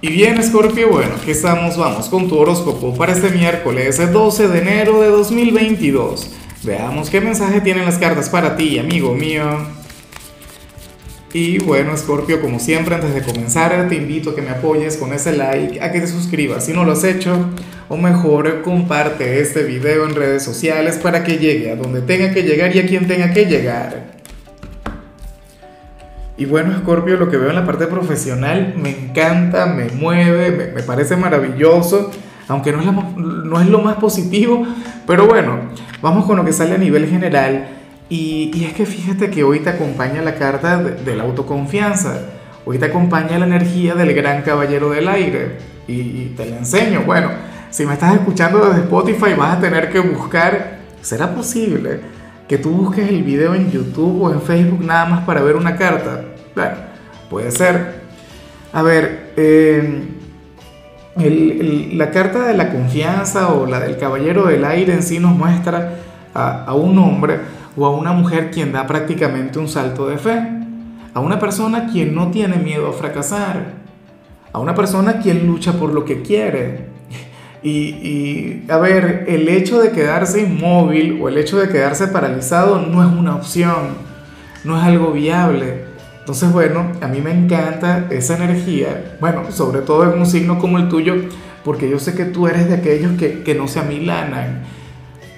[0.00, 4.58] Y bien, Scorpio, bueno, aquí estamos, vamos con tu horóscopo para este miércoles 12 de
[4.60, 6.30] enero de 2022.
[6.62, 9.44] Veamos qué mensaje tienen las cartas para ti, amigo mío.
[11.32, 15.12] Y bueno, Scorpio, como siempre, antes de comenzar, te invito a que me apoyes con
[15.12, 17.50] ese like, a que te suscribas si no lo has hecho,
[17.88, 22.44] o mejor, comparte este video en redes sociales para que llegue a donde tenga que
[22.44, 24.17] llegar y a quien tenga que llegar.
[26.38, 30.82] Y bueno, Scorpio, lo que veo en la parte profesional me encanta, me mueve, me,
[30.84, 32.12] parece maravilloso,
[32.46, 34.64] aunque no es, no es, lo más positivo,
[35.04, 35.58] pero bueno,
[36.00, 37.66] vamos con lo que sale a nivel general.
[38.08, 42.20] Y, y es que fíjate que hoy te acompaña la carta de, la autoconfianza,
[42.64, 45.58] hoy te acompaña la energía del gran caballero del aire,
[45.88, 47.02] y, y te la enseño.
[47.04, 47.30] Bueno,
[47.70, 51.98] si me estás escuchando desde Spotify vas a tener que buscar, ¿será posible?
[52.48, 55.76] que tú busques el video en YouTube o en Facebook nada más para ver una
[55.76, 56.24] carta.
[57.30, 58.02] Puede ser.
[58.72, 60.04] A ver, eh,
[61.94, 65.96] la carta de la confianza o la del caballero del aire en sí nos muestra
[66.34, 67.40] a un hombre
[67.76, 70.40] o a una mujer quien da prácticamente un salto de fe,
[71.14, 73.74] a una persona quien no tiene miedo a fracasar,
[74.52, 76.88] a una persona quien lucha por lo que quiere,
[77.62, 83.02] y, a ver, el hecho de quedarse inmóvil o el hecho de quedarse paralizado no
[83.02, 83.96] es una opción,
[84.64, 85.87] no es algo viable.
[86.28, 90.76] Entonces, bueno, a mí me encanta esa energía, bueno, sobre todo en un signo como
[90.76, 91.14] el tuyo,
[91.64, 94.60] porque yo sé que tú eres de aquellos que, que no se amilanan.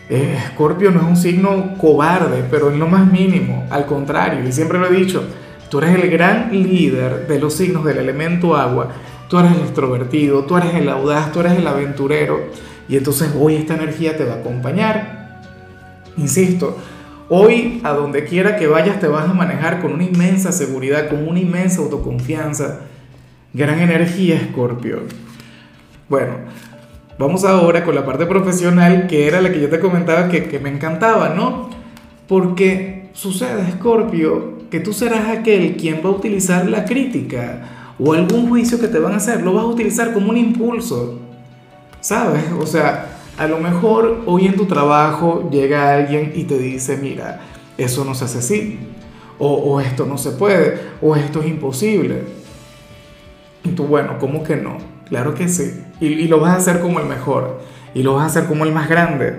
[0.08, 4.80] Escorpio no es un signo cobarde, pero en lo más mínimo, al contrario, y siempre
[4.80, 5.22] lo he dicho,
[5.68, 8.88] tú eres el gran líder de los signos del elemento agua
[9.28, 12.48] tú eres el extrovertido, tú eres el audaz, tú eres el aventurero,
[12.88, 15.38] y entonces hoy esta energía te va a acompañar.
[16.16, 16.76] Insisto,
[17.30, 21.26] hoy a donde quiera que vayas te vas a manejar con una inmensa seguridad, con
[21.26, 22.80] una inmensa autoconfianza.
[23.54, 25.02] Gran energía, Escorpio.
[26.08, 26.32] Bueno,
[27.18, 30.70] vamos ahora con la parte profesional, que era la que yo te comentaba que, me
[30.70, 31.70] encantaba, ¿no?
[32.26, 38.48] Porque sucede, Escorpio, que tú serás aquel quien va a utilizar la crítica o algún
[38.48, 41.20] juicio que te van a hacer, lo vas a utilizar como un impulso,
[42.00, 42.44] ¿sabes?
[42.58, 43.09] O sea,
[43.40, 47.40] a lo mejor hoy en tu trabajo llega alguien y te dice, mira,
[47.78, 48.78] eso no se hace así,
[49.38, 52.20] o, esto no se puede, o esto es imposible.
[53.64, 54.76] Y tú, bueno, ¿cómo que no?
[55.08, 55.82] Claro que sí.
[56.02, 57.62] Y, y, lo vas a hacer como el mejor,
[57.94, 59.30] y lo vas a hacer como el más grande.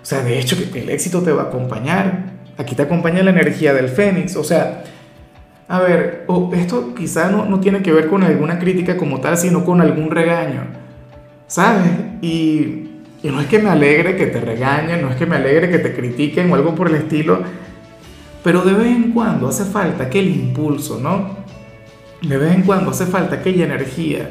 [0.00, 2.34] O sea, de hecho, el éxito te va a acompañar.
[2.58, 4.84] Aquí te acompaña la energía del fénix, o sea,
[5.66, 9.64] a ver, esto quizá no, no, tiene que ver con alguna crítica como tal, sino
[9.64, 10.62] con algún regaño,
[11.48, 11.90] ¿sabes?
[12.22, 12.87] Y,
[13.22, 15.78] y, no es que me alegre que te regañen, no es que me alegre que
[15.78, 17.42] te critiquen o algo por el estilo,
[18.42, 21.36] pero de vez en cuando hace falta aquel impulso, ¿no?
[22.22, 24.30] De vez en cuando hace falta aquella energía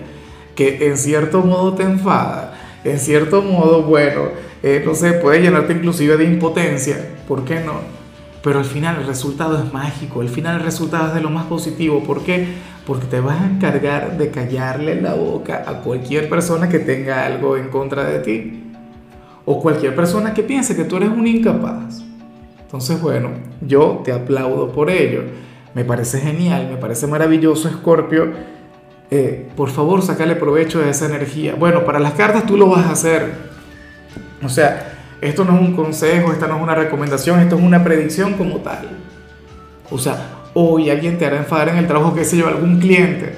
[0.56, 2.54] que en cierto modo te enfada,
[2.84, 4.30] en cierto modo, bueno,
[4.64, 7.98] eh, no sé, puede llenarte inclusive de impotencia, ¿por qué no?
[8.48, 11.48] pero al final el resultado es mágico, al final el resultado es de lo más
[11.48, 12.02] positivo.
[12.04, 12.48] ¿Por qué?
[12.86, 17.58] Porque te vas a encargar de callarle la boca a cualquier persona que tenga algo
[17.58, 18.67] en contra de ti.
[19.50, 22.02] O cualquier persona que piense que tú eres un incapaz.
[22.60, 23.30] Entonces, bueno,
[23.62, 25.24] yo te aplaudo por ello.
[25.74, 28.34] Me parece genial, me parece maravilloso, Scorpio.
[29.10, 31.56] Eh, por favor, sacale provecho de esa energía.
[31.56, 33.36] Bueno, para las cartas tú lo vas a hacer.
[34.44, 37.86] O sea, esto no es un consejo, esta no es una recomendación, esto es una
[37.86, 38.90] predicción como tal.
[39.90, 43.34] O sea, hoy alguien te hará enfadar en el trabajo, qué sé yo, algún cliente,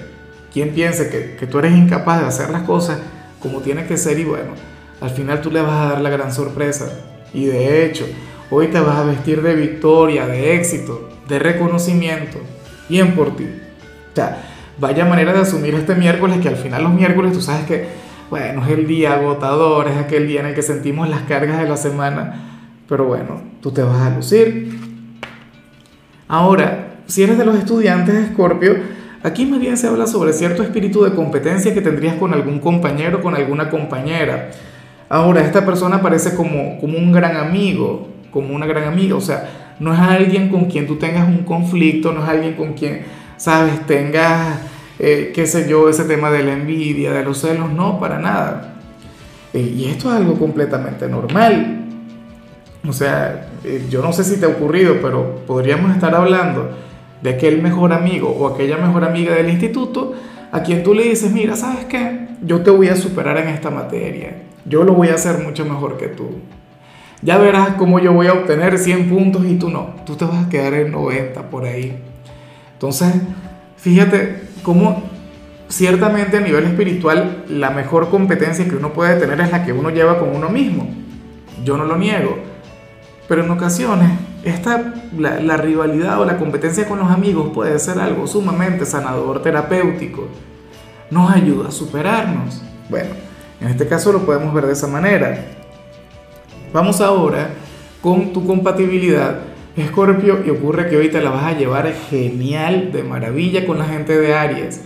[0.51, 2.97] quien piense que, que tú eres incapaz de hacer las cosas
[3.39, 4.53] como tiene que ser y bueno,
[5.01, 6.89] al final tú le vas a dar la gran sorpresa.
[7.33, 8.05] Y de hecho,
[8.49, 12.39] hoy te vas a vestir de victoria, de éxito, de reconocimiento,
[12.87, 13.45] bien por ti.
[13.45, 14.43] O sea,
[14.79, 18.63] vaya manera de asumir este miércoles, que al final los miércoles tú sabes que bueno,
[18.63, 21.77] es el día agotador, es aquel día en el que sentimos las cargas de la
[21.77, 24.77] semana, pero bueno, tú te vas a lucir.
[26.27, 28.75] Ahora, si eres de los estudiantes de Escorpio,
[29.23, 33.21] aquí más bien se habla sobre cierto espíritu de competencia que tendrías con algún compañero,
[33.23, 34.51] con alguna compañera.
[35.09, 39.75] Ahora, esta persona parece como, como un gran amigo, como una gran amiga, o sea,
[39.79, 43.01] no es alguien con quien tú tengas un conflicto, no es alguien con quien,
[43.37, 44.59] sabes, tengas
[44.99, 48.75] eh, qué sé yo, ese tema de la envidia, de los celos, no, para nada.
[49.53, 51.85] Eh, y esto es algo completamente normal.
[52.87, 56.71] O sea, eh, yo no sé si te ha ocurrido, pero podríamos estar hablando
[57.21, 60.13] de aquel mejor amigo o aquella mejor amiga del instituto
[60.51, 62.27] a quien tú le dices, mira, ¿sabes qué?
[62.41, 64.43] Yo te voy a superar en esta materia.
[64.65, 66.39] Yo lo voy a hacer mucho mejor que tú.
[67.21, 69.95] Ya verás cómo yo voy a obtener 100 puntos y tú no.
[70.05, 72.01] Tú te vas a quedar en 90 por ahí.
[72.73, 73.13] Entonces,
[73.77, 75.03] fíjate cómo
[75.67, 79.89] ciertamente a nivel espiritual la mejor competencia que uno puede tener es la que uno
[79.89, 80.87] lleva con uno mismo.
[81.63, 82.37] Yo no lo niego.
[83.27, 84.11] Pero en ocasiones
[84.43, 89.41] esta, la, la rivalidad o la competencia con los amigos puede ser algo sumamente sanador,
[89.41, 90.27] terapéutico.
[91.11, 92.61] Nos ayuda a superarnos.
[92.89, 93.09] Bueno,
[93.61, 95.45] en este caso lo podemos ver de esa manera.
[96.71, 97.49] Vamos ahora
[98.01, 99.39] con tu compatibilidad
[99.75, 103.85] Escorpio y ocurre que hoy te la vas a llevar genial, de maravilla con la
[103.85, 104.81] gente de Aries.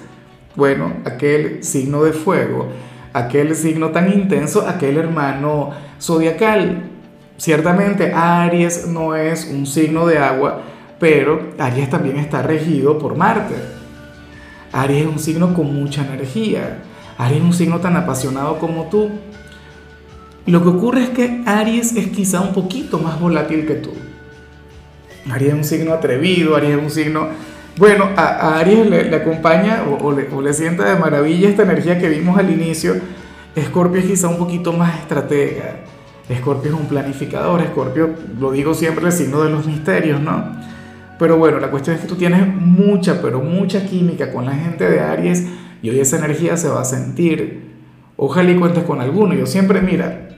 [0.56, 2.68] Bueno, aquel signo de fuego,
[3.12, 6.90] aquel signo tan intenso, aquel hermano zodiacal.
[7.38, 10.62] Ciertamente Aries no es un signo de agua,
[11.00, 13.56] pero Aries también está regido por Marte.
[14.72, 16.84] Aries es un signo con mucha energía.
[17.18, 19.10] Aries es un signo tan apasionado como tú.
[20.46, 23.92] Lo que ocurre es que Aries es quizá un poquito más volátil que tú.
[25.32, 27.28] Aries es un signo atrevido, Aries es un signo...
[27.78, 32.52] Bueno, a, Aries le, acompaña o, le, sienta de maravilla esta energía que vimos al
[32.52, 32.96] inicio.
[33.56, 35.78] Escorpio es quizá un poquito más estratega.
[36.30, 37.62] Escorpio es un planificador.
[37.62, 40.56] Escorpio, lo digo siempre, el signo de los misterios, ¿no?
[41.18, 44.90] Pero bueno, la cuestión es que tú tienes mucha, pero mucha química con la gente
[44.90, 45.48] de Aries
[45.84, 47.72] y hoy esa energía se va a sentir.
[48.18, 49.36] Ojalá y cuentes con alguno.
[49.36, 50.30] Yo siempre, mira,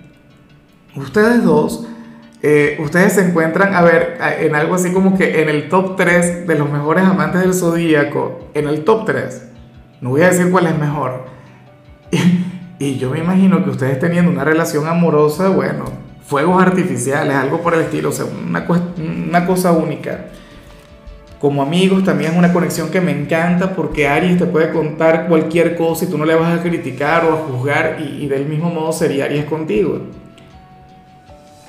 [0.95, 1.88] ustedes dos
[2.47, 6.45] eh, ustedes se encuentran, a ver, en algo así como que en el top 3
[6.45, 9.50] de los mejores amantes del zodíaco, en el top 3,
[10.01, 11.25] no voy a decir cuál es mejor.
[12.77, 15.86] Y, yo me imagino que ustedes teniendo una relación amorosa, bueno,
[16.27, 18.68] fuegos artificiales, algo por el estilo, o sea, una,
[18.98, 20.25] una cosa única.
[21.40, 25.76] Como amigos también es una conexión que me encanta porque Aries te puede contar cualquier
[25.76, 28.94] cosa y tú no le vas a criticar o a juzgar y, del mismo modo
[28.94, 30.00] sería Aries contigo.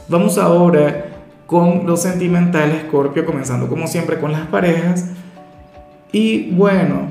[0.08, 1.06] Vamos ahora
[1.46, 5.10] con los sentimentales, Scorpio, comenzando como siempre con las parejas.
[6.12, 7.08] Y bueno,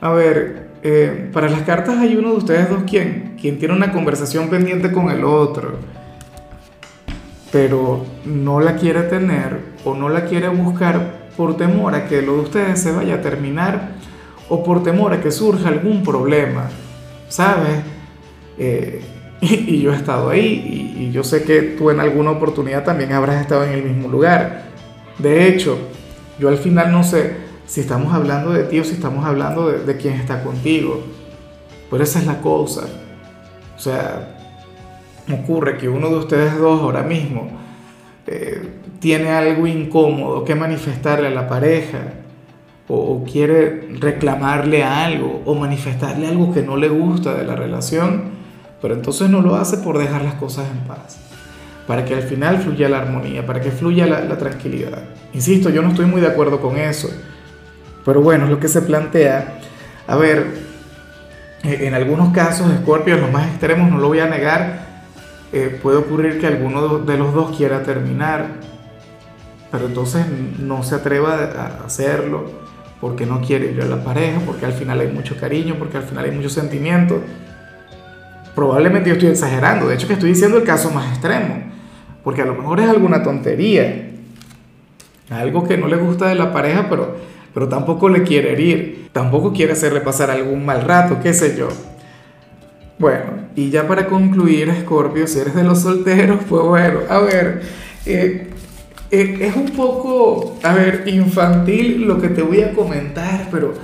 [0.00, 3.92] a ver, eh, para las cartas hay uno de ustedes dos quien, quien tiene una
[3.92, 5.78] conversación pendiente con el otro,
[7.50, 12.34] pero no la quiere tener o no la quiere buscar por temor a que lo
[12.34, 13.92] de ustedes se vaya a terminar
[14.48, 16.68] o por temor a que surja algún problema,
[17.28, 17.80] ¿sabes?
[18.58, 19.02] Eh,
[19.40, 23.40] y, yo he estado ahí y, yo sé que tú en alguna oportunidad también habrás
[23.40, 24.64] estado en el mismo lugar.
[25.18, 25.78] De hecho,
[26.38, 27.36] yo al final no sé
[27.66, 31.02] si estamos hablando de ti o si estamos hablando de, de quién está contigo.
[31.90, 32.86] Pero esa es la cosa.
[33.76, 34.36] O sea,
[35.32, 37.50] ocurre que uno de ustedes dos ahora mismo
[38.26, 41.98] eh, tiene algo incómodo que manifestarle a la pareja
[42.88, 48.32] o, quiere reclamarle algo o manifestarle algo que no le gusta de la relación
[48.82, 51.16] pero entonces no lo hace por dejar las cosas en paz,
[51.86, 55.04] para que al final fluya la armonía, para que fluya la, tranquilidad.
[55.32, 57.08] Insisto, yo no estoy muy de acuerdo con eso,
[58.04, 59.60] pero bueno, es lo que se plantea.
[60.08, 60.46] A ver,
[61.62, 64.80] eh, en algunos casos, Scorpio, los más extremos, no lo voy a negar,
[65.52, 68.46] eh, puede ocurrir que alguno de los dos quiera terminar,
[69.72, 70.26] pero entonces
[70.60, 72.44] no se atreva a hacerlo
[73.00, 76.04] porque no quiere ir a la pareja, porque al final hay mucho cariño, porque al
[76.04, 77.20] final hay mucho sentimiento.
[78.54, 81.64] Probablemente yo estoy exagerando, de hecho que estoy diciendo el caso más extremo,
[82.22, 84.10] porque a lo mejor es alguna tontería,
[85.30, 87.16] algo que no le gusta de la pareja, pero,
[87.54, 91.68] pero tampoco le quiere herir, tampoco quiere hacerle pasar algún mal rato, qué sé yo.
[92.98, 97.62] Bueno, y ya para concluir, Scorpio, si eres de los solteros, pues bueno, a ver,
[98.06, 98.51] eh,
[99.12, 103.74] es un poco, a ver, infantil lo que te voy a comentar, pero,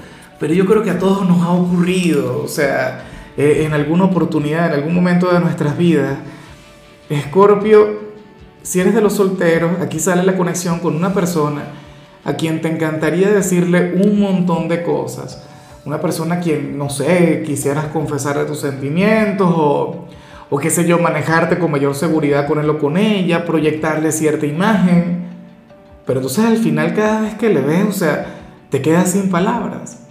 [0.41, 3.05] pero yo creo que a todos nos ha ocurrido, o sea,
[3.37, 6.19] eh, en alguna oportunidad, en algún momento de nuestras vidas.
[7.11, 8.09] Escorpio,
[8.63, 11.63] si eres de los solteros, aquí sale la conexión con una persona
[12.25, 15.47] a quien te encantaría decirle un montón de cosas.
[15.85, 20.07] Una persona a quien, no sé, quisieras confesarle tus sentimientos o,
[20.51, 24.47] o qué sé yo, manejarte con mayor seguridad con él o con ella, proyectarle cierta
[24.47, 25.18] imagen.
[26.09, 28.25] Pero entonces al final cada vez que le ves, o sea,
[28.71, 30.07] te quedas sin palabras.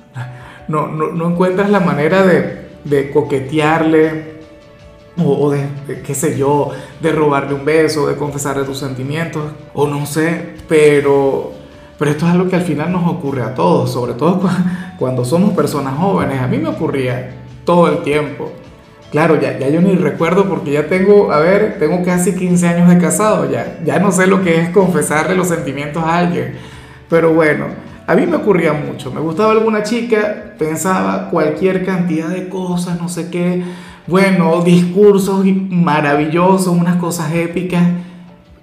[0.67, 4.37] No, no, no encuentras la manera de, de coquetearle
[5.17, 5.67] o, de,
[6.05, 6.69] qué sé yo,
[7.01, 11.53] de robarle un beso, de confesarle tus sentimientos, o no sé, pero,
[11.97, 14.47] pero esto es algo que al final nos ocurre a todos, sobre todo
[14.99, 16.39] cuando somos personas jóvenes.
[16.39, 18.51] A mí me ocurría todo el tiempo.
[19.11, 22.89] Claro, ya, ya yo ni recuerdo porque ya tengo, a ver, tengo casi 15 años
[22.89, 26.55] de casado, ya, ya no sé lo que es confesarle los sentimientos a alguien.
[27.09, 27.67] Pero bueno,
[28.05, 33.07] a mí me ocurría mucho, me gustaba alguna chica, pensaba cualquier cantidad de cosas, no
[33.07, 33.63] sé qué,
[34.07, 37.83] bueno, discursos maravillosos, unas cosas épicas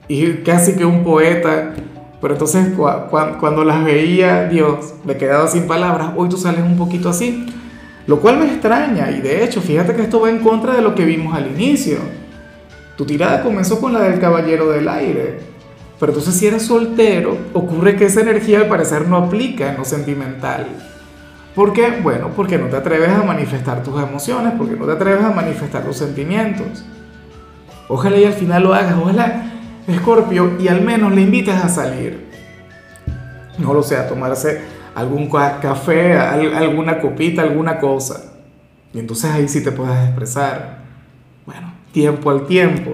[0.09, 1.73] y casi que un poeta,
[2.21, 2.69] pero entonces
[3.41, 7.47] cuando las veía, Dios, me quedaba sin palabras, hoy tú sales un poquito así,
[8.07, 10.95] lo cual me extraña y de hecho, fíjate que esto va en contra de lo
[10.95, 11.99] que vimos al inicio.
[12.97, 15.39] Tu tirada comenzó con la del caballero del aire,
[15.99, 19.85] pero entonces si eres soltero, ocurre que esa energía al parecer no aplica en lo
[19.85, 20.67] sentimental.
[21.55, 22.01] ¿Por qué?
[22.03, 25.85] Bueno, porque no te atreves a manifestar tus emociones, porque no te atreves a manifestar
[25.85, 26.85] los sentimientos.
[27.89, 29.53] Ojalá y al final lo hagas, ojalá,
[29.87, 32.29] Escorpio, y al menos le invites a salir.
[33.59, 38.33] No lo sé, a tomarse algún café, alguna copita, alguna cosa.
[38.93, 40.79] Y entonces ahí sí te puedes expresar.
[41.47, 42.93] Bueno, tiempo al tiempo.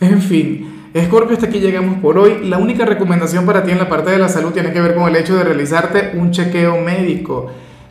[0.00, 2.46] En fin, Escorpio, hasta aquí llegamos por hoy.
[2.46, 5.08] La única recomendación para ti en la parte de la salud tiene que ver con
[5.08, 7.50] el hecho de realizarte un chequeo médico.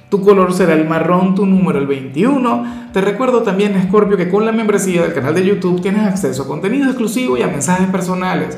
[0.10, 2.92] Tu color será el marrón, tu número el 21.
[2.94, 6.48] Te recuerdo también, Scorpio, que con la membresía del canal de YouTube tienes acceso a
[6.48, 8.58] contenido exclusivo y a mensajes personales.